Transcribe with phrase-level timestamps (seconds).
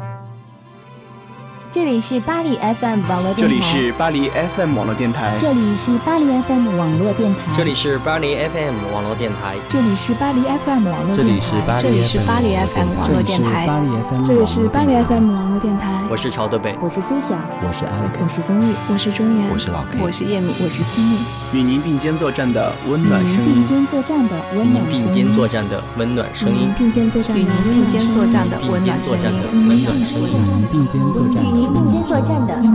[0.00, 0.49] Thank you.
[1.72, 3.38] 这里是巴黎 FM 网络电台。
[3.38, 5.38] 这里是巴黎 FM 网络电台。
[5.40, 7.54] 这里是巴黎 FM 网络电台。
[7.56, 9.56] 这里是巴黎 FM 网络电台。
[9.68, 11.78] 这里是巴黎 FM 网络电台。
[11.80, 13.68] 这里是巴黎 FM 网络电台。
[14.24, 16.02] 这里是巴黎 FM 网络电台。
[16.10, 21.18] 我是朝德北，我是苏晓，我是 Alex，我是宗玉，我是钟岩，我是老 K，我是叶敏，我是西米。
[21.52, 23.46] 与您并肩作战的温暖声音。
[23.46, 25.06] 与您并肩作战的温暖声音。
[25.06, 26.74] 并肩作战的温暖声音。
[26.76, 29.22] 并肩作战的并肩作战的温暖声音。
[29.22, 30.66] 温暖声音。
[30.72, 31.44] 并肩作战。
[31.59, 32.58] 与您并肩作战的。
[32.62, 32.68] 与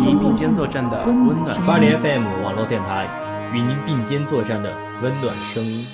[0.00, 1.64] 您并肩作战的温暖。
[1.64, 3.06] 巴黎 FM 网络电台，
[3.54, 5.86] 与您并肩作战的温暖声音。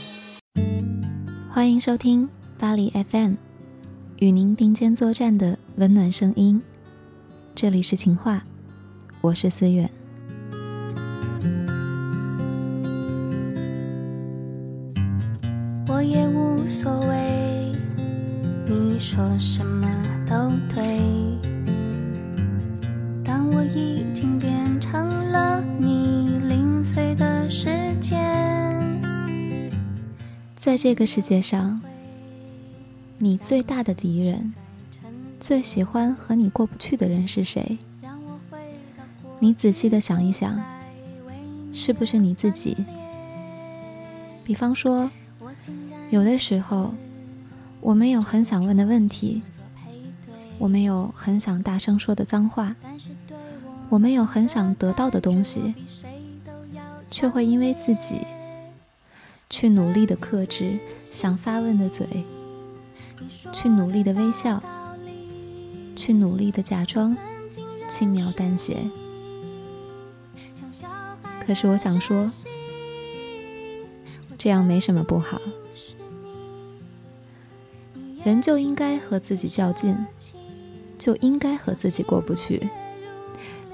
[1.50, 2.26] 欢迎收听
[2.58, 3.34] 巴黎 FM，
[4.20, 6.62] 与您并肩作战的温暖声音。
[7.54, 8.42] 这里是情话，
[9.20, 9.90] 我是思远。
[30.80, 31.80] 这个世界上，
[33.18, 34.54] 你最大的敌人，
[35.40, 37.78] 最喜欢和你过不去的人是谁？
[39.40, 40.56] 你仔细的想一想，
[41.72, 42.76] 是不是你自己？
[44.44, 45.10] 比方说，
[46.10, 46.94] 有的时候，
[47.80, 49.42] 我们有很想问的问题，
[50.58, 52.76] 我们有很想大声说的脏话。
[53.88, 55.74] 我们有很想得到的东西，
[57.08, 58.24] 却会因为自己
[59.50, 62.06] 去努力的克制想发问的嘴，
[63.52, 64.62] 去努力的微笑，
[65.96, 67.16] 去努力的假装
[67.88, 68.78] 轻描淡写。
[71.44, 72.30] 可是我想说，
[74.36, 75.40] 这样没什么不好。
[78.22, 79.96] 人就应该和自己较劲，
[80.98, 82.68] 就应该和自己过不去。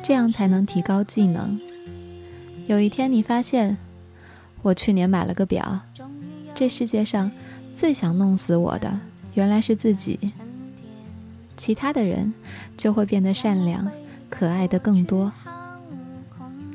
[0.03, 1.59] 这样才能提高技能。
[2.67, 3.77] 有一天你发现，
[4.65, 5.79] 我去年买了个表，
[6.55, 7.31] 这世界上
[7.75, 8.99] 最想弄死我的
[9.35, 10.19] 原来是自己。
[11.55, 12.33] 其他的人
[12.75, 13.87] 就会变得善良、
[14.31, 15.31] 可爱的更多。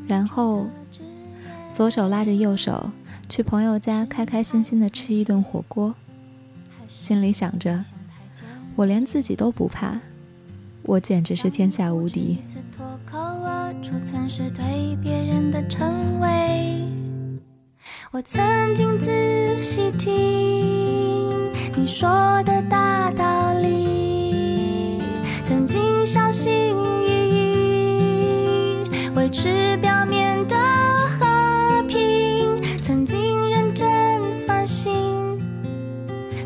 [0.07, 0.67] 然后，
[1.71, 2.91] 左手拉着右手
[3.27, 5.95] 去朋友家开开心心的吃一顿火锅，
[6.87, 7.83] 心里想着，
[8.75, 9.99] 我连自己都不怕。
[10.83, 12.37] 我简直是天下无敌。
[14.05, 16.83] 曾是对别人的称谓，
[18.11, 20.09] 我曾经仔细听
[21.75, 22.09] 你说
[22.43, 24.99] 的大道理，
[25.43, 26.51] 曾经小心
[27.05, 27.29] 翼
[28.73, 30.55] 翼维持表面的
[31.19, 33.87] 和平，曾经认真
[34.47, 35.39] 反省，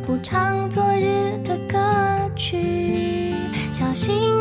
[0.06, 1.80] 不唱昨日的歌
[2.35, 3.34] 曲，
[3.72, 4.33] 小心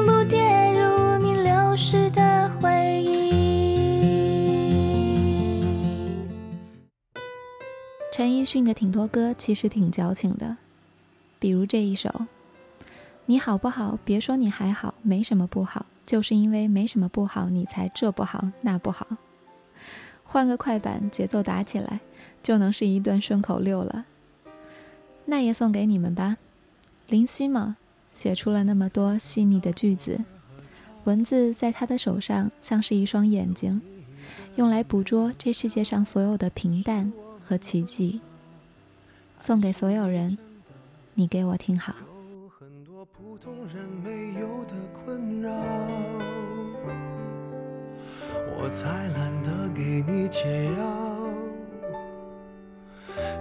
[8.52, 10.58] 陈奕迅的挺多歌其实挺矫情的，
[11.38, 12.10] 比如这一首
[13.24, 13.98] ：“你好不好？
[14.04, 19.06] 别说你还好，没什么不好，就是因为没什么不好，你才这不好那不好。”
[20.22, 22.00] 换个快板，节奏打起来，
[22.42, 24.04] 就能是一段顺口溜了。
[25.24, 26.36] 那也送给你们吧，
[27.08, 27.78] 林夕嘛，
[28.10, 30.22] 写出了那么多细腻的句子，
[31.04, 33.80] 文字在他的手上像是一双眼睛，
[34.56, 37.10] 用来捕捉这世界上所有的平淡。
[37.44, 38.20] 和奇迹，
[39.42, 40.38] 送给所有人。
[41.14, 41.92] 你给我听好。
[42.30, 45.50] 有很多普通人没有的困扰，
[48.56, 51.18] 我才懒得给你解药。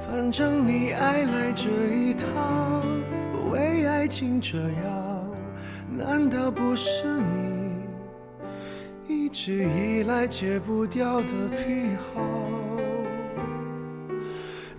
[0.02, 2.82] 反正你爱来这一套，
[3.52, 5.24] 为爱情折腰，
[5.96, 7.76] 难道不是你
[9.08, 12.22] 一直以来戒不掉的癖好？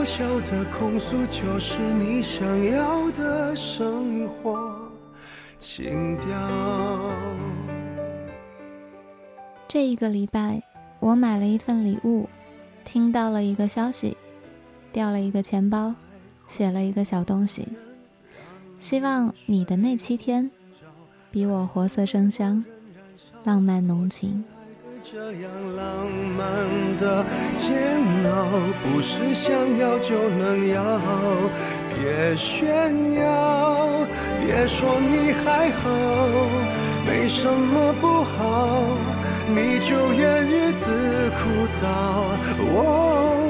[0.00, 4.90] 渺小的控诉就是你想要的生活
[5.58, 6.26] 情调。
[9.68, 10.62] 这一个礼拜，
[11.00, 12.26] 我买了一份礼物，
[12.82, 14.16] 听到了一个消息，
[14.90, 15.94] 掉了一个钱包，
[16.46, 17.68] 写了一个小东西。
[18.78, 20.50] 希望你的那七天，
[21.30, 22.64] 比我活色生香，
[23.44, 24.42] 浪漫浓情。
[25.02, 27.24] 这样浪漫的
[27.54, 27.98] 煎
[28.30, 28.48] 熬，
[28.82, 31.00] 不是想要就能要。
[31.88, 34.06] 别炫耀，
[34.40, 35.90] 别说你还好，
[37.06, 38.82] 没什么不好，
[39.48, 41.86] 你就怨日子枯燥。
[42.76, 43.48] 哦，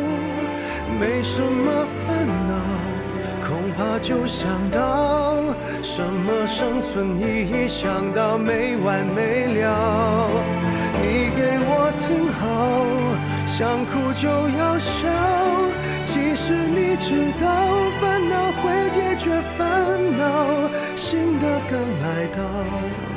[1.00, 2.54] 没什么烦恼，
[3.46, 5.36] 恐怕就想到
[5.82, 10.30] 什么生存意义，想到没完没了。
[11.02, 12.44] 你给我听好，
[13.46, 14.98] 想哭就要笑。
[16.04, 17.46] 其实你知道
[18.00, 19.58] 烦恼会解决烦
[20.18, 22.38] 恼，新的刚来到，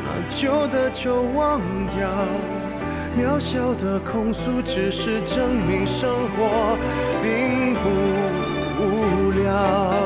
[0.04, 2.00] 那旧的就忘掉。
[3.18, 6.78] 渺小的控诉只是证明生活
[7.22, 7.90] 并不
[8.80, 10.03] 无聊。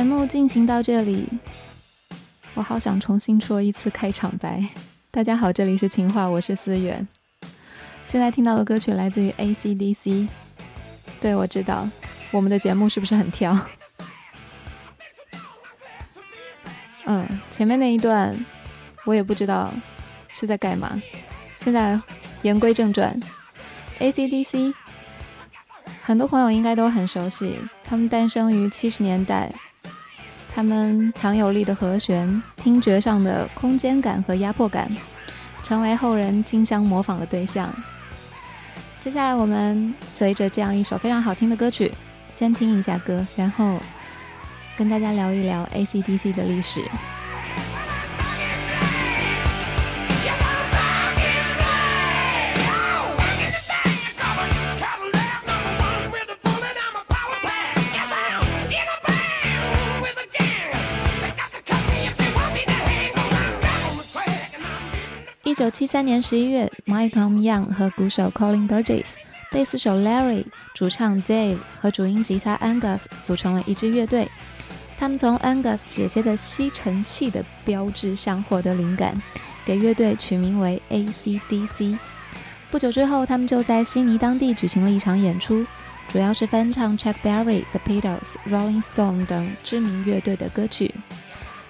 [0.00, 1.28] 节目进行到这里，
[2.54, 4.64] 我好想重新说一次开场白。
[5.10, 7.06] 大家好，这里是情话，我是思远。
[8.02, 10.26] 现在听到的歌曲来自于 AC/DC。
[11.20, 11.86] 对，我知道
[12.30, 13.54] 我们的节目是不是很跳？
[17.04, 18.34] 嗯，前面那一段
[19.04, 19.70] 我也不知道
[20.28, 20.98] 是在干嘛。
[21.58, 22.00] 现在
[22.40, 23.14] 言归正传
[23.98, 24.72] ，AC/DC，
[26.02, 29.52] 很多朋友应该都很熟悉，他们诞生于七十年代。
[30.52, 34.90] 他们强有力的和弦、听觉上的空间感和压迫感，
[35.62, 37.72] 成为后人竞相模仿的对象。
[38.98, 41.90] 接下来，我们随着这样一首非常好听的歌曲，
[42.30, 43.78] 先听一下歌，然后
[44.76, 46.82] 跟大家聊一聊 AC/DC 的历史。
[65.60, 69.16] 九七三年十一月，Mike Young 和鼓手 Colin Burgess、
[69.50, 74.26] 贝斯手 Larry、主唱 Dave 和主音吉他 Angus 组成了一支乐队。
[74.96, 79.20] 他们从 Angus 姐姐的吸尘器的标志上获得灵感，
[79.62, 81.98] 给乐队取名为 AC/DC。
[82.70, 85.66] 不久之后，他们就在悉尼当地举行了一场演出，
[86.08, 90.94] 主要是翻唱 Chuck Berry、The Beatles、Rolling Stone 等知名乐队的歌曲。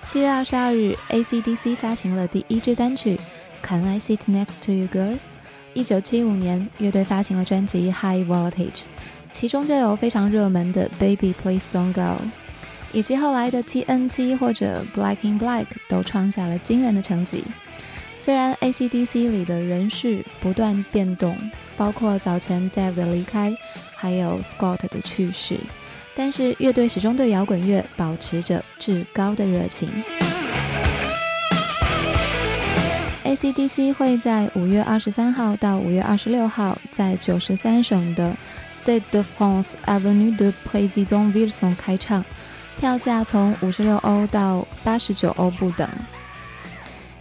[0.04, 3.18] 七月二十二日，AC/DC 发行了第一支单曲。
[3.62, 5.18] Can I sit next to you, girl？
[5.74, 8.52] 一九七五年，乐队发行了专辑《High Voltage》，
[9.32, 12.00] 其中就有非常热门的《Baby Please Don't Go》，
[12.92, 17.44] 以及后来的 TNT 或者 Black in Black 都创下了惊人的成绩。
[18.18, 21.36] 虽然 AC/DC 里的人事不断变动，
[21.76, 23.56] 包括早前 Dave 的离开，
[23.94, 25.58] 还有 Scott 的去世，
[26.14, 29.88] 但是乐队始终对摇滚乐保持着至高的热情。
[33.30, 38.36] AC/DC 会在五月二十三号到五月二十六号在九十三省的
[38.72, 42.24] Stade de France Avenue de Président Wilson 开唱，
[42.80, 45.88] 票价从五十六欧到八十九欧不等。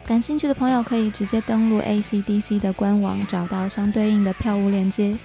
[0.03, 5.15] 感兴趣的朋友可以直接登录 AC/DC 的官网，找到相对应的票务链接。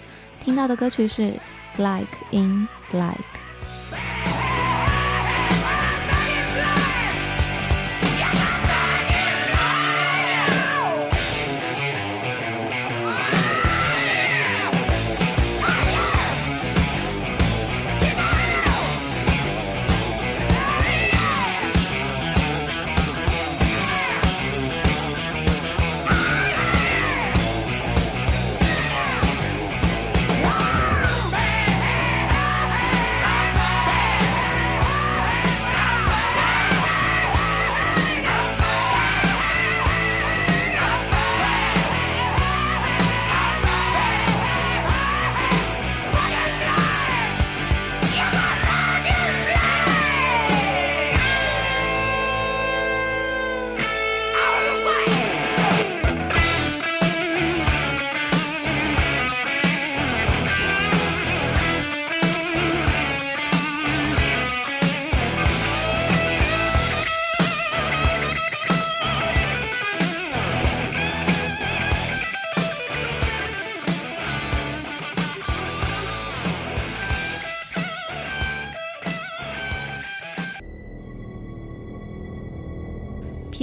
[0.45, 1.23] 听到的歌曲是
[1.79, 3.15] 《Black in Black》。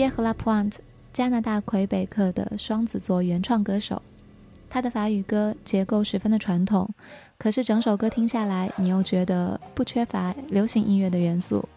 [0.02, 0.78] Pierre Lapointe，
[1.14, 4.02] 加拿大魁北克的双子座原创歌手。
[4.68, 6.90] 他的法语歌结构十分的传统，
[7.38, 11.70] 可是整首歌听下来，你又觉得不缺乏流行音乐的元素。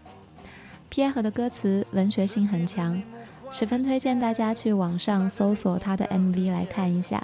[0.90, 3.02] Pierre 的歌词文学性很强，
[3.50, 7.23] 十分推荐大家去网上搜索他的 MV 来看一下。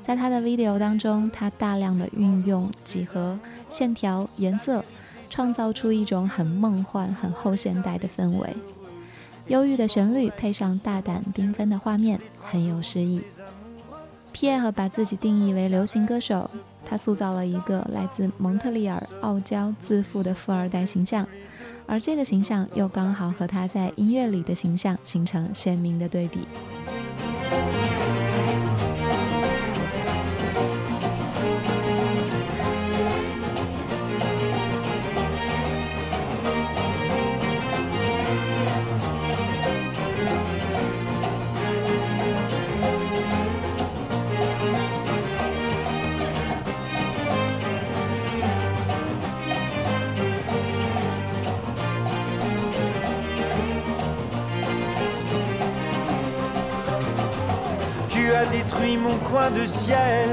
[0.00, 3.38] 在他的 video 当中，他大量的运用几何、
[3.68, 4.82] 线条、颜色，
[5.28, 8.56] 创造出一种很梦幻、很后现代的氛围。
[9.48, 13.20] 忧郁的旋律配上大胆缤纷的画面，很有诗意。
[14.32, 16.50] Pierre 把自己定义为流行歌手，
[16.84, 21.26] 他塑造了一个来自蒙特利尔、傲娇自负的富二代形象，
[21.86, 26.40] 而这个形象又刚好和他在音乐里的形象形成鲜明的对比。
[59.50, 60.28] De ciel.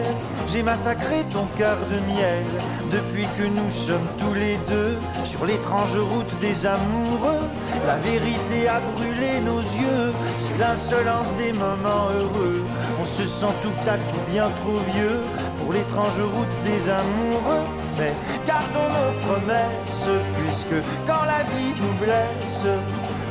[0.47, 2.43] J'ai massacré ton cœur de miel
[2.91, 7.47] depuis que nous sommes tous les deux sur l'étrange route des amoureux.
[7.87, 12.63] La vérité a brûlé nos yeux, c'est l'insolence des moments heureux.
[13.01, 15.21] On se sent tout à coup bien trop vieux
[15.59, 17.63] pour l'étrange route des amoureux.
[17.97, 18.13] Mais
[18.47, 22.65] gardons nos promesses, puisque quand la vie nous blesse,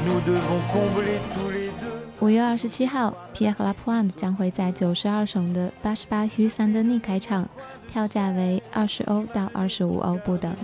[0.06, 1.49] nous devons combler les
[2.20, 7.48] 五月二十七号，Pierre Lapointe 将会在九十二省的八十八 Rue Saint Denis 开唱，
[7.90, 10.54] 票价为二十欧到二十五欧不等。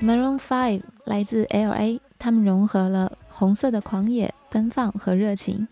[0.00, 5.66] Maroon Five 来自 LA，他们融合了红色的狂野、奔放和热情，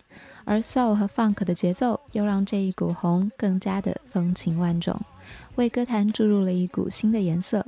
[0.45, 5.01] 而 Soul 和 Funk 的节奏又让这一股红更加的风情万种。
[5.57, 7.67] 为歌坛注入了一股新的颜色。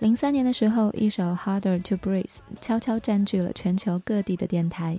[0.00, 2.24] 零三年的时候，一首《Harder to Breathe》
[2.60, 4.98] 悄悄占据了全球各地的电台，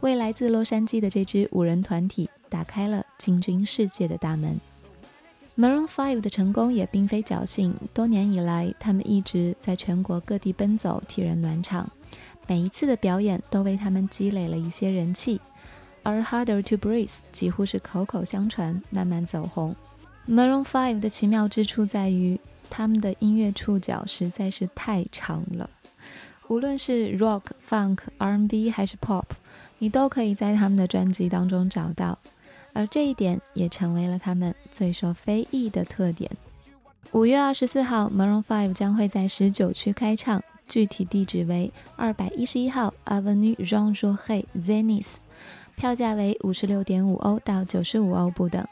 [0.00, 4.58] 为来自洛杉矶的这支五人团体打开了进军世界的大门。
[5.56, 11.90] Maroon Five 的成功也并非侥幸，多年以来，他们一直在全国各地奔走，替人暖场，
[12.46, 15.40] 每一次的表演都为他们积累了一些人气。
[16.02, 19.76] 而《Harder to Breathe》几乎是口口相传，慢慢走红。
[20.28, 25.70] Maroon Five 的奇妙之处在于，他们的音乐触角实在是太长了。
[26.48, 29.24] 无论是 Rock、Funk、R&B 还是 Pop，
[29.78, 32.18] 你都可以在他们的专辑当中找到。
[32.74, 36.30] 而这一点也成为了他们最受非议的特点。
[37.12, 45.14] 五月二十四号，Maroon Five 将会在十九区开唱，具体地址为二百一十一号 Avenue Jean Jaurès Zenith，
[45.74, 48.68] 票价为五十六点五欧到九十五欧不等。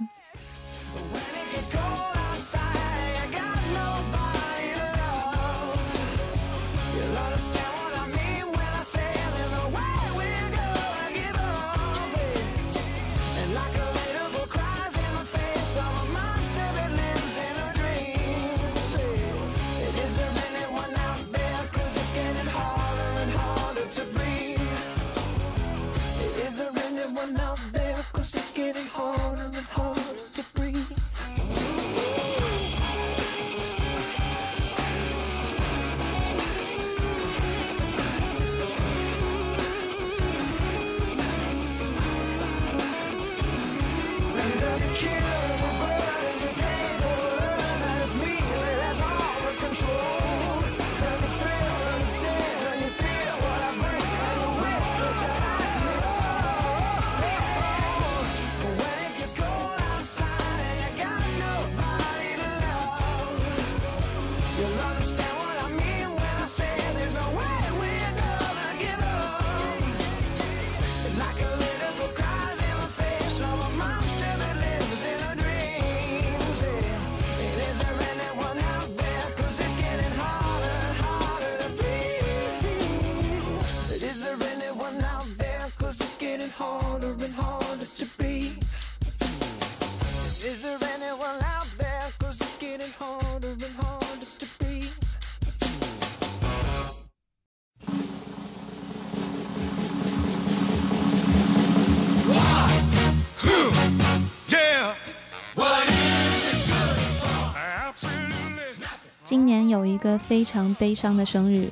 [109.96, 111.70] 一个非常悲伤的生日，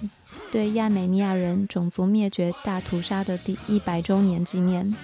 [0.51, 4.97] 对亚美尼亚人种族灭绝大屠杀的第一百周年纪念。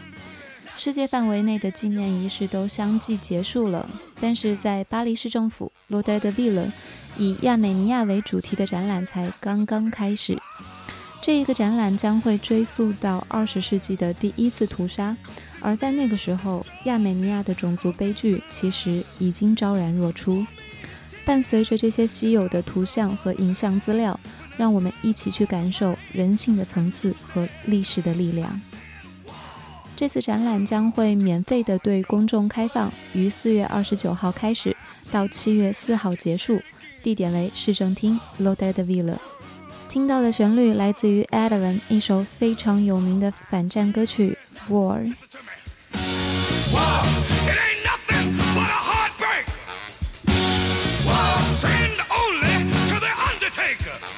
[0.74, 3.86] 世界范围内的纪念仪式都相继结束了，
[4.18, 6.70] 但是在巴黎市政府 l o d e r de Ville，
[7.18, 10.38] 以亚美尼亚为主题的展览才刚刚开始。
[11.20, 15.14] 这一个展览将会追溯到二十世纪的第一次屠杀，
[15.60, 20.46] 而在那个时候，亚美尼亚的种族悲剧其实已经昭然若出。
[21.24, 24.18] 伴随着这些稀有的图像和影像资料，
[24.56, 28.60] 让我们一起去感受人性的层次和历史的力量。
[29.96, 34.74] 这次展览将会免费的对公众开放，于四月二十九号开始，
[35.12, 36.60] 到七月四号结束，
[37.02, 39.16] 地点为市政厅 l o d e de Villa。
[39.88, 44.38] 听到的旋律来自于 Advan 一首非常有名的反战歌曲
[44.72, 45.00] 《War》。
[53.78, 54.09] Jamaica.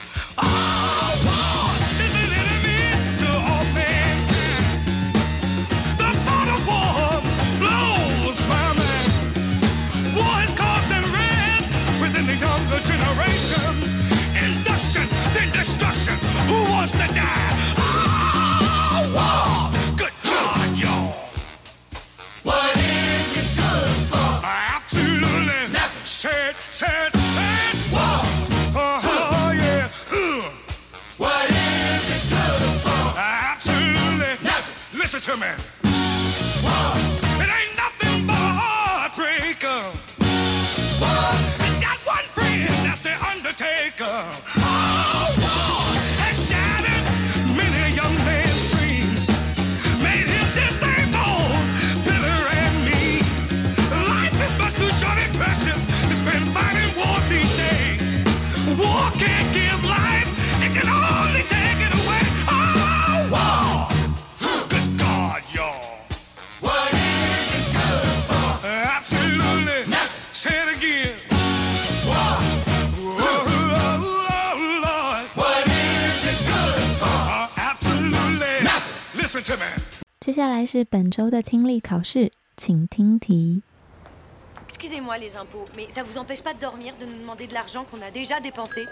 [84.68, 87.84] Excusez-moi les impôts, mais ça vous empêche pas de dormir, de nous demander de l'argent
[87.84, 88.86] qu'on a déjà dépensé?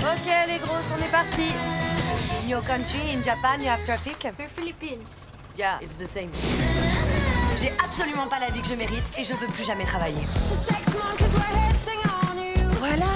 [0.00, 1.48] Ok les grosses, on est parti.
[2.42, 4.26] In your country, in Japan, you have traffic?
[4.38, 5.26] We're Philippines.
[5.58, 6.30] Yeah, it's the same.
[7.56, 10.24] J'ai absolument pas la vie que je mérite et je veux plus jamais travailler.
[12.78, 13.15] Voilà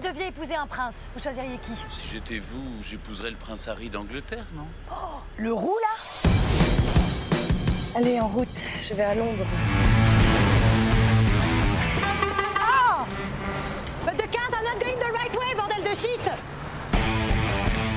[0.00, 3.90] vous deviez épouser un prince, vous choisiriez qui Si j'étais vous, j'épouserais le prince Harry
[3.90, 6.30] d'Angleterre, non Oh, le roux là
[7.96, 8.48] Allez, en route,
[8.82, 9.44] je vais à Londres.
[12.60, 13.04] Oh
[14.06, 16.30] But the cars are not going the right way, bordel de shit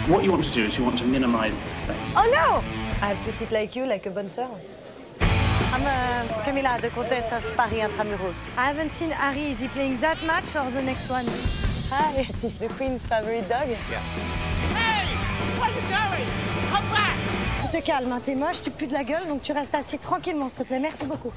[0.10, 2.16] What you want to do is you want to minimize the space.
[2.18, 2.62] Oh no
[3.02, 4.50] I have to sit like you, like a bonne sœur.
[5.74, 8.50] I'm uh, Camilla, the Countess of Paris Intramuros.
[8.58, 9.52] I haven't seen Harry.
[9.52, 11.26] Is he playing that match or the next one?
[11.96, 13.70] Hi, the Queen's favorite dog.
[13.70, 14.00] Yeah.
[14.74, 15.14] Hey!
[15.60, 16.28] Where are you going?
[16.72, 17.18] Come back!
[17.62, 20.00] Tu te calmes, hein, t'es moche, tu pues de la gueule, donc tu restes assis
[20.00, 20.80] tranquillement, s'il te plaît.
[20.80, 21.32] Merci beaucoup.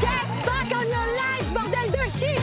[0.00, 2.42] Get back on your life, bordel de shit!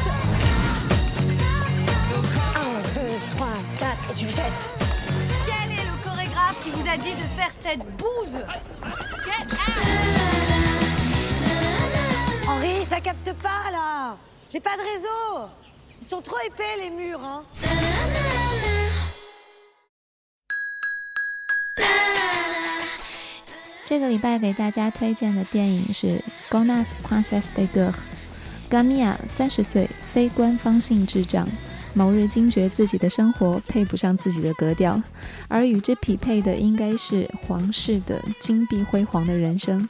[2.56, 4.70] 1, 2, 3, 4, et tu jettes.
[5.46, 8.40] Quel est le chorégraphe qui vous a dit de faire cette bouse?
[9.26, 9.60] Get out!
[12.48, 14.16] Henri, ça capte pas là
[14.50, 15.50] J'ai pas de réseau
[16.04, 17.46] Ils sont trop épais les murs, hein.
[23.86, 26.08] 这个礼拜给大家推荐的电影是
[26.50, 27.94] 《Gonas Princess de g u e r
[28.70, 31.48] Gamia 三十岁，非官方性智障，
[31.94, 35.02] 某日惊觉自己的生活配不上自己的格调，
[35.48, 39.88] 而与之匹配的应该是皇室的金碧辉煌的人生。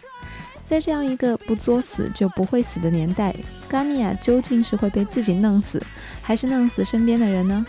[0.64, 3.36] 在这样一个不作死就不会死的年代，
[3.74, 5.84] 萨米亚究竟是会被自己弄死，
[6.22, 7.66] 还是弄死身边的人呢？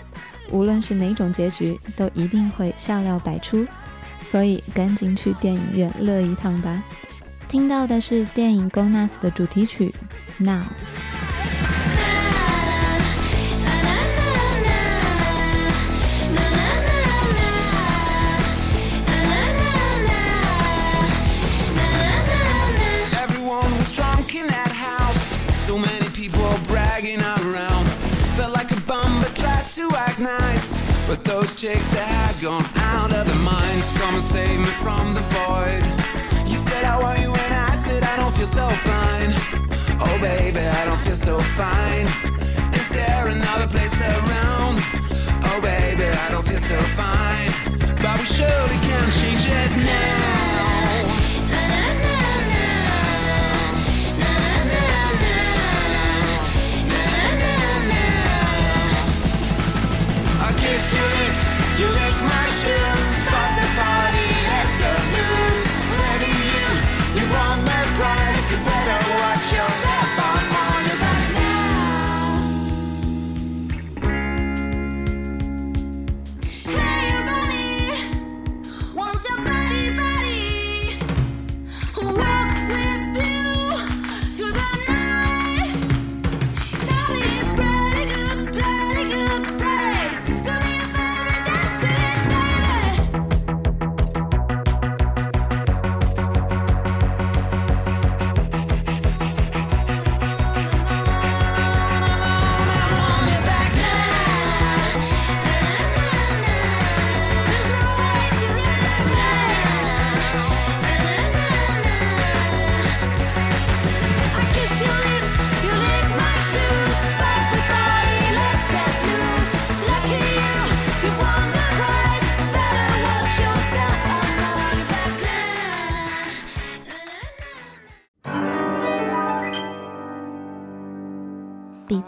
[0.50, 3.66] 无论是哪种结局，都一定会笑料百出，
[4.20, 6.84] 所以赶紧去电影院乐一趟吧！
[7.48, 9.94] 听到的是电影《Gonas》的主题曲
[10.44, 10.60] 《Now》。
[31.06, 35.20] But those chicks that had gone out of their minds come and save me from the
[35.36, 35.84] void.
[36.48, 39.32] You said I want you and I said I don't feel so fine.
[40.00, 42.06] Oh baby, I don't feel so fine.
[42.74, 44.80] Is there another place around?
[45.44, 47.52] Oh baby, I don't feel so fine.
[48.02, 50.53] But we surely can change it now.
[60.94, 61.33] Shit.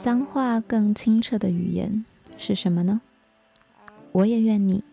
[0.07, 2.05] 脏话更清澈的语言
[2.39, 3.01] 是什么呢？
[4.13, 4.85] 我也愿你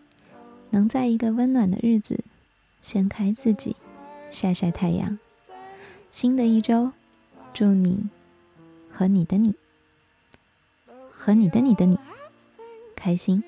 [0.70, 2.24] 能在一个温暖的日子
[2.80, 3.76] 掀开自己，
[4.32, 5.16] 晒晒太阳。
[6.10, 6.90] 新的一周，
[7.52, 8.10] 祝你
[8.90, 9.54] 和你的你，
[11.12, 11.96] 和你的你的你
[12.96, 13.44] 开心。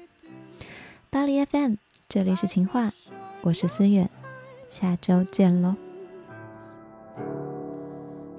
[1.11, 1.75] 巴黎 FM，
[2.09, 2.93] 这里是情话，
[3.43, 4.09] 我是思远，
[4.69, 5.75] 下周见喽。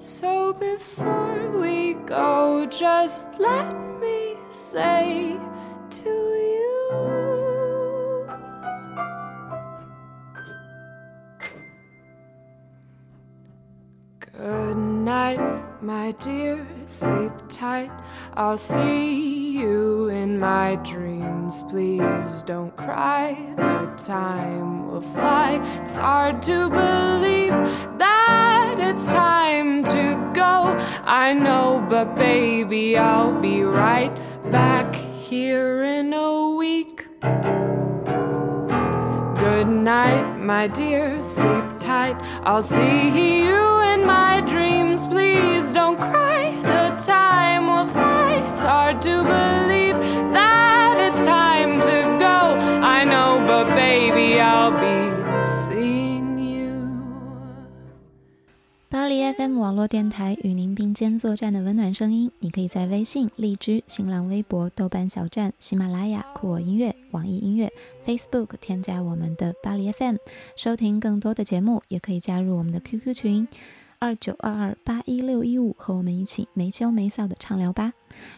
[0.00, 5.36] So before we go, just let me say
[5.90, 6.68] to you
[14.20, 17.90] Good night, my dear, sleep tight.
[18.34, 21.64] I'll see you in my dreams.
[21.64, 25.60] Please don't cry, the time will fly.
[25.82, 27.50] It's hard to believe
[27.98, 28.07] that
[28.80, 30.76] it's time to go.
[31.04, 34.14] I know, but baby, I'll be right
[34.50, 37.06] back here in a week.
[39.44, 42.16] Good night, my dear, sleep tight.
[42.42, 45.06] I'll see you in my dreams.
[45.06, 48.32] Please don't cry, the time will fly.
[48.48, 49.67] It's hard to believe
[59.38, 67.72] FM 网络电台与您并肩作战的温暖声音，你可以在微信、荔枝、新浪微博、豆瓣小站、喜马拉雅、酷我音乐、网易音乐、
[68.04, 70.16] Facebook 添加我们的巴黎 FM，
[70.56, 73.46] 收听更多的节目，也可以加入我们的 QQ 群
[74.00, 77.92] 二九二二八一六一五，和我们一起没羞没臊的畅聊吧。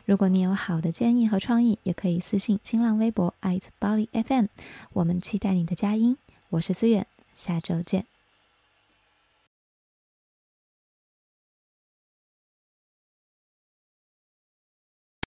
[0.05, 4.49] 如果你有好的建议和创意，也可以私信新浪微博 at 巴黎 FM，
[4.93, 6.19] 我们期待你的佳音。
[6.51, 8.05] 我是思远，下周见。